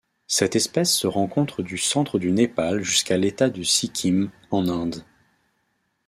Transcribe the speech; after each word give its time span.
Cette 0.25 0.55
espèce 0.55 0.91
se 0.97 1.05
rencontre 1.05 1.61
du 1.61 1.77
centre 1.77 2.17
du 2.17 2.31
Népal 2.31 2.81
jusqu'à 2.81 3.17
l’État 3.17 3.51
du 3.51 3.63
Sikkim 3.63 4.31
en 4.49 4.67
Inde. 4.67 5.05